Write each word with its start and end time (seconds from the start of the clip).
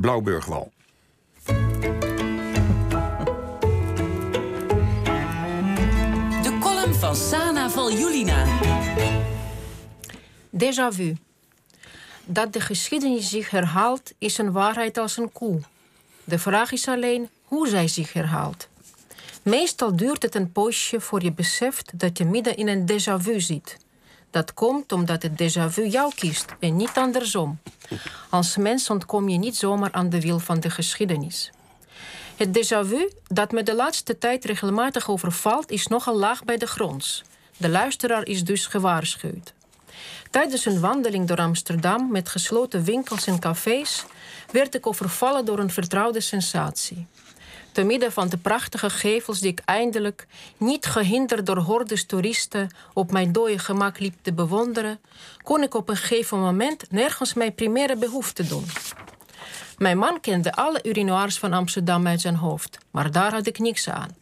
Blauwburgwal. 0.00 0.72
De 6.42 6.58
column 6.60 6.94
van 6.94 7.16
Sana 7.16 7.70
Valjulina. 7.70 8.46
Déjà 10.50 10.88
vu. 10.92 11.16
Dat 12.24 12.52
de 12.52 12.60
geschiedenis 12.60 13.30
zich 13.30 13.50
herhaalt 13.50 14.12
is 14.18 14.38
een 14.38 14.52
waarheid 14.52 14.98
als 14.98 15.16
een 15.16 15.32
koe. 15.32 15.60
De 16.24 16.38
vraag 16.38 16.72
is 16.72 16.88
alleen 16.88 17.28
hoe 17.44 17.68
zij 17.68 17.88
zich 17.88 18.12
herhaalt. 18.12 18.68
Meestal 19.42 19.96
duurt 19.96 20.22
het 20.22 20.34
een 20.34 20.52
poosje 20.52 21.00
voor 21.00 21.22
je 21.22 21.32
beseft 21.32 21.98
dat 21.98 22.18
je 22.18 22.24
midden 22.24 22.56
in 22.56 22.68
een 22.68 22.86
déjà 22.90 23.22
vu 23.22 23.40
zit. 23.40 23.76
Dat 24.30 24.54
komt 24.54 24.92
omdat 24.92 25.22
het 25.22 25.32
déjà 25.32 25.70
vu 25.70 25.86
jou 25.86 26.14
kiest 26.14 26.54
en 26.60 26.76
niet 26.76 26.94
andersom. 26.94 27.58
Als 28.28 28.56
mens 28.56 28.90
ontkom 28.90 29.28
je 29.28 29.38
niet 29.38 29.56
zomaar 29.56 29.92
aan 29.92 30.10
de 30.10 30.20
wil 30.20 30.38
van 30.38 30.60
de 30.60 30.70
geschiedenis. 30.70 31.50
Het 32.36 32.48
déjà 32.58 32.86
vu 32.88 33.10
dat 33.26 33.52
me 33.52 33.62
de 33.62 33.74
laatste 33.74 34.18
tijd 34.18 34.44
regelmatig 34.44 35.10
overvalt 35.10 35.70
is 35.70 35.86
nogal 35.86 36.16
laag 36.16 36.44
bij 36.44 36.56
de 36.56 36.66
grond. 36.66 37.22
De 37.56 37.68
luisteraar 37.68 38.26
is 38.26 38.44
dus 38.44 38.66
gewaarschuwd. 38.66 39.52
Tijdens 40.30 40.64
een 40.64 40.80
wandeling 40.80 41.26
door 41.28 41.36
Amsterdam 41.36 42.10
met 42.10 42.28
gesloten 42.28 42.84
winkels 42.84 43.26
en 43.26 43.38
cafés 43.38 44.04
werd 44.52 44.74
ik 44.74 44.86
overvallen 44.86 45.44
door 45.44 45.58
een 45.58 45.70
vertrouwde 45.70 46.20
sensatie. 46.20 47.06
Te 47.72 47.82
midden 47.82 48.12
van 48.12 48.28
de 48.28 48.36
prachtige 48.36 48.90
gevels 48.90 49.40
die 49.40 49.50
ik 49.50 49.60
eindelijk, 49.64 50.26
niet 50.56 50.86
gehinderd 50.86 51.46
door 51.46 51.58
hordes 51.58 52.06
toeristen, 52.06 52.70
op 52.92 53.12
mijn 53.12 53.32
dode 53.32 53.58
gemak 53.58 53.98
liep 53.98 54.14
te 54.22 54.32
bewonderen, 54.32 55.00
kon 55.42 55.62
ik 55.62 55.74
op 55.74 55.88
een 55.88 55.96
gegeven 55.96 56.40
moment 56.40 56.90
nergens 56.90 57.34
mijn 57.34 57.54
primaire 57.54 57.96
behoefte 57.96 58.46
doen. 58.46 58.64
Mijn 59.78 59.98
man 59.98 60.20
kende 60.20 60.52
alle 60.52 60.82
urinoirs 60.82 61.38
van 61.38 61.52
Amsterdam 61.52 62.06
uit 62.06 62.20
zijn 62.20 62.36
hoofd, 62.36 62.78
maar 62.90 63.10
daar 63.10 63.32
had 63.32 63.46
ik 63.46 63.58
niks 63.58 63.88
aan. 63.88 64.16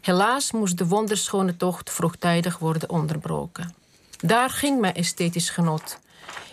Helaas 0.00 0.52
moest 0.52 0.78
de 0.78 0.86
wonderschone 0.86 1.56
tocht 1.56 1.90
vroegtijdig 1.90 2.58
worden 2.58 2.90
onderbroken. 2.90 3.74
Daar 4.16 4.50
ging 4.50 4.80
mijn 4.80 4.94
esthetisch 4.94 5.50
genot. 5.50 5.98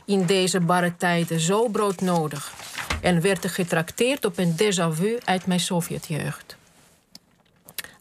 In 0.05 0.25
deze 0.25 0.59
barre 0.59 0.95
tijden 0.97 1.39
zo 1.39 1.67
broodnodig. 1.67 2.53
En 3.03 3.21
werd 3.21 3.51
getrakteerd 3.51 4.25
op 4.25 4.37
een 4.37 4.55
déjà 4.55 4.87
vu 4.89 5.17
uit 5.23 5.45
mijn 5.45 5.59
Sovjetjeugd. 5.59 6.55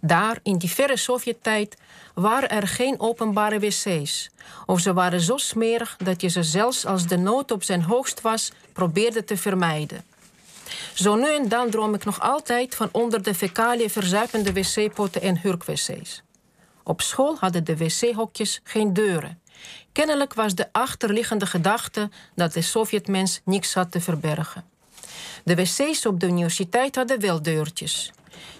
Daar, 0.00 0.38
in 0.42 0.58
die 0.58 0.70
verre 0.70 0.96
Sovjettijd, 0.96 1.76
waren 2.14 2.50
er 2.50 2.68
geen 2.68 3.00
openbare 3.00 3.58
wc's. 3.58 4.30
Of 4.66 4.80
ze 4.80 4.92
waren 4.92 5.20
zo 5.20 5.36
smerig 5.36 5.96
dat 5.96 6.20
je 6.20 6.28
ze 6.28 6.42
zelfs 6.42 6.86
als 6.86 7.06
de 7.06 7.16
nood 7.16 7.50
op 7.50 7.62
zijn 7.62 7.82
hoogst 7.82 8.20
was, 8.20 8.52
probeerde 8.72 9.24
te 9.24 9.36
vermijden. 9.36 10.04
Zo 10.94 11.14
nu 11.14 11.34
en 11.34 11.48
dan 11.48 11.70
droom 11.70 11.94
ik 11.94 12.04
nog 12.04 12.20
altijd 12.20 12.74
van 12.74 12.88
onder 12.92 13.22
de 13.22 13.34
fecaliën 13.34 13.90
verzuipende 13.90 14.52
wc-potten 14.52 15.22
en 15.22 15.40
hurkwc's. 15.40 16.22
Op 16.82 17.00
school 17.00 17.36
hadden 17.40 17.64
de 17.64 17.76
wc-hokjes 17.76 18.60
geen 18.64 18.92
deuren. 18.92 19.40
Kennelijk 19.92 20.34
was 20.34 20.54
de 20.54 20.68
achterliggende 20.72 21.46
gedachte 21.46 22.10
dat 22.34 22.52
de 22.52 22.62
Sovjetmens 22.62 23.40
niks 23.44 23.74
had 23.74 23.90
te 23.90 24.00
verbergen. 24.00 24.70
De 25.42 25.54
wc's 25.54 26.06
op 26.06 26.20
de 26.20 26.26
universiteit 26.26 26.94
hadden 26.94 27.20
wel 27.20 27.42
deurtjes. 27.42 28.12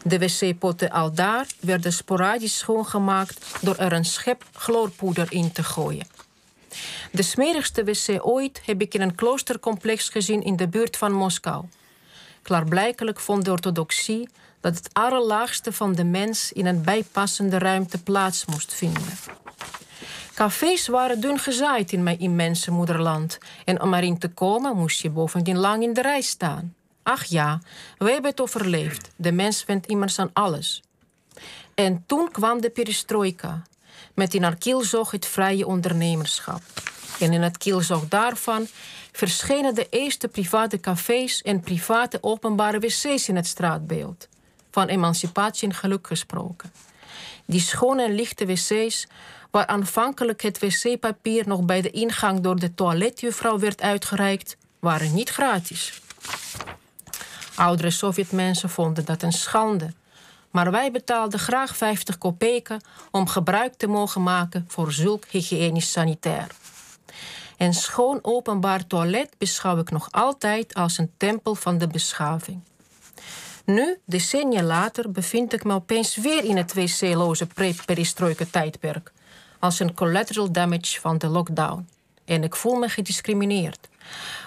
De 0.05 0.19
wc-potten 0.19 0.91
al 0.91 1.13
daar 1.13 1.47
werden 1.61 1.93
sporadisch 1.93 2.59
schoongemaakt 2.59 3.47
door 3.61 3.77
er 3.77 3.93
een 3.93 4.05
schep 4.05 4.45
chloorpoeder 4.53 5.33
in 5.33 5.53
te 5.53 5.63
gooien. 5.63 6.07
De 7.11 7.23
smerigste 7.23 7.85
wc 7.85 8.27
ooit 8.27 8.61
heb 8.65 8.81
ik 8.81 8.95
in 8.95 9.01
een 9.01 9.15
kloostercomplex 9.15 10.09
gezien 10.09 10.43
in 10.43 10.57
de 10.57 10.69
buurt 10.69 10.97
van 10.97 11.13
Moskou. 11.13 11.65
Klaarblijkelijk 12.43 13.21
vond 13.21 13.45
de 13.45 13.51
orthodoxie 13.51 14.29
dat 14.61 14.75
het 14.75 14.89
allerlaagste 14.93 15.73
van 15.73 15.95
de 15.95 16.05
mens 16.05 16.53
in 16.53 16.67
een 16.67 16.83
bijpassende 16.83 17.59
ruimte 17.59 18.03
plaats 18.03 18.45
moest 18.45 18.75
vinden. 18.75 19.19
Cafés 20.35 20.89
waren 20.89 21.21
dun 21.21 21.39
gezaaid 21.39 21.93
in 21.93 22.03
mijn 22.03 22.19
immense 22.19 22.71
moederland. 22.71 23.39
En 23.65 23.83
om 23.83 23.95
erin 23.95 24.19
te 24.19 24.29
komen 24.29 24.77
moest 24.77 25.01
je 25.01 25.11
bovendien 25.11 25.59
lang 25.59 25.83
in 25.83 25.93
de 25.93 26.03
rij 26.03 26.21
staan. 26.21 26.75
Ach 27.03 27.25
ja, 27.25 27.61
we 27.99 28.11
hebben 28.11 28.31
het 28.31 28.41
overleefd. 28.41 29.11
De 29.17 29.33
mens 29.33 29.65
went 29.65 29.87
immers 29.87 30.19
aan 30.19 30.31
alles. 30.33 30.83
En 31.75 32.05
toen 32.07 32.31
kwam 32.31 32.61
de 32.61 32.71
perestroika. 32.71 33.63
Met 34.15 34.35
in 34.35 34.43
haar 34.43 34.57
kielzog 34.57 35.11
het 35.11 35.27
vrije 35.27 35.67
ondernemerschap. 35.67 36.63
En 37.21 37.33
in 37.33 37.43
het 37.43 37.59
kielzog 37.59 38.09
daarvan 38.09 38.67
verschenen 39.13 39.75
de 39.75 39.87
eerste 39.91 40.29
private 40.29 40.81
cafés 40.81 41.43
en 41.43 41.61
private 41.61 42.19
openbare 42.21 42.79
wc's 42.79 43.29
in 43.29 43.37
het 43.37 43.47
straatbeeld. 43.47 44.29
Van 44.71 44.87
emancipatie 44.87 45.69
en 45.69 45.75
geluk 45.75 46.07
gesproken. 46.07 46.73
Die 47.53 47.61
schone 47.61 48.13
lichte 48.13 48.47
wc's 48.47 49.07
waar 49.51 49.67
aanvankelijk 49.67 50.43
het 50.43 50.59
wc-papier 50.59 51.49
nog 51.49 51.65
bij 51.65 51.81
de 51.81 51.91
ingang 51.91 52.41
door 52.41 52.59
de 52.59 52.75
toiletjuffrouw 52.75 53.59
werd 53.59 53.83
uitgereikt, 53.83 54.57
waren 54.79 55.15
niet 55.15 55.31
gratis. 55.31 56.01
Oudere 57.55 57.91
Sovjetmensen 57.91 58.71
vonden 58.71 59.05
dat 59.05 59.23
een 59.23 59.33
schande. 59.33 59.93
Maar 60.51 60.71
wij 60.71 60.91
betaalden 60.91 61.39
graag 61.39 61.77
50 61.77 62.19
kopeken 62.19 62.81
om 63.11 63.27
gebruik 63.27 63.75
te 63.75 63.87
mogen 63.87 64.23
maken 64.23 64.65
voor 64.69 64.93
zulk 64.93 65.25
hygiënisch 65.25 65.93
sanitair. 65.93 66.47
Een 67.59 67.75
schoon 67.75 68.19
openbaar 68.23 68.87
toilet 68.87 69.35
beschouw 69.39 69.79
ik 69.79 69.91
nog 69.91 70.09
altijd 70.11 70.75
als 70.75 70.99
een 70.99 71.13
tempel 71.17 71.55
van 71.55 71.79
de 71.79 71.87
beschaving. 71.87 72.61
Nu, 73.65 73.99
decennia 74.05 74.63
later, 74.63 75.11
bevind 75.11 75.53
ik 75.53 75.65
me 75.65 75.75
opeens 75.75 76.17
weer 76.17 76.45
in 76.45 76.57
het 76.57 76.75
wc-loze 76.75 77.47
pre-perestroika 77.47 78.45
tijdperk 78.51 79.13
als 79.59 79.81
een 79.81 79.95
collateral 79.95 80.53
damage 80.53 81.01
van 81.01 81.19
de 81.19 81.27
lockdown. 81.27 81.89
En 82.25 82.43
ik 82.43 82.57
voel 82.57 82.75
me 82.75 82.89
gediscrimineerd. 82.89 83.89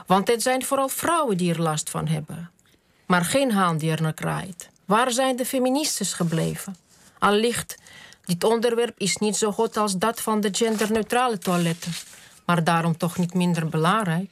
Want 0.08 0.28
het 0.28 0.42
zijn 0.42 0.66
vooral 0.66 0.90
vrouwen 0.90 1.38
die 1.38 1.54
er 1.54 1.62
last 1.62 1.90
van 1.90 2.08
hebben. 2.08 2.52
Maar 3.06 3.26
geen 3.26 3.52
haan 3.52 3.78
die 3.78 3.92
er 3.92 4.02
naar 4.02 4.14
kraait. 4.14 4.70
Waar 4.86 5.12
zijn 5.12 5.36
de 5.36 5.46
feministes 5.46 6.14
gebleven? 6.14 6.76
Allicht, 7.20 7.76
dit 8.26 8.44
onderwerp 8.44 9.00
is 9.00 9.18
niet 9.18 9.36
zo 9.36 9.52
goed 9.52 9.78
als 9.78 9.98
dat 9.98 10.22
van 10.22 10.42
de 10.42 10.50
genderneutrale 10.52 11.38
toiletten. 11.38 11.92
Maar 12.46 12.64
daarom 12.64 12.98
toch 12.98 13.18
niet 13.18 13.34
minder 13.34 13.70
belangrijk. 13.70 14.30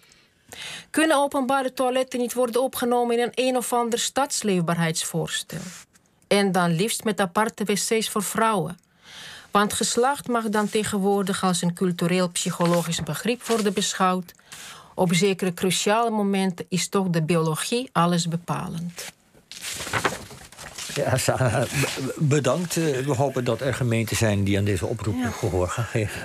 Kunnen 0.90 1.18
openbare 1.18 1.74
toiletten 1.74 2.20
niet 2.20 2.34
worden 2.34 2.62
opgenomen 2.62 3.18
in 3.18 3.24
een 3.24 3.48
een 3.48 3.58
of 3.58 3.74
ander 3.74 4.00
stadsleefbaarheidsvoorstel? 4.00 5.58
En 6.28 6.52
dan 6.52 6.76
liefst 6.76 7.04
met 7.04 7.20
aparte 7.20 7.64
wc's 7.64 8.10
voor 8.10 8.24
vrouwen. 8.24 8.78
Want 9.52 9.74
geslacht 9.74 10.28
mag 10.28 10.50
dan 10.50 10.70
tegenwoordig 10.70 11.44
als 11.44 11.62
een 11.62 11.74
cultureel-psychologisch 11.74 13.04
begrip 13.04 13.44
worden 13.48 13.74
beschouwd. 13.74 14.34
Op 14.96 15.14
zekere 15.14 15.54
cruciale 15.54 16.10
momenten 16.10 16.66
is 16.70 16.90
toch 16.90 17.08
de 17.08 17.22
biologie 17.22 17.90
alles 17.92 18.28
bepalend. 18.28 19.12
Ja, 20.94 21.18
Sarah, 21.18 21.64
bedankt. 22.18 22.74
We 22.76 23.14
hopen 23.18 23.44
dat 23.44 23.62
er 23.62 23.74
gemeenten 23.74 24.16
zijn 24.16 24.44
die 24.44 24.58
aan 24.58 24.64
deze 24.64 24.86
oproep 24.86 25.16
gehoor 25.40 25.68
gaan 25.68 25.86
geven. 25.86 26.22